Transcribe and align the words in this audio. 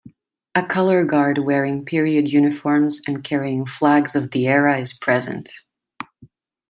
A 0.55 0.63
color 0.65 1.05
guard 1.05 1.37
wearing 1.37 1.85
period 1.85 2.27
uniforms 2.27 3.01
and 3.07 3.23
carrying 3.23 3.67
flags 3.67 4.15
of 4.15 4.31
the 4.31 4.47
era 4.47 4.79
is 4.79 4.93
present. 4.93 5.51